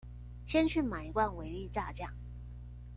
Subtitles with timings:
[0.45, 2.09] 先去買一罐維力炸醬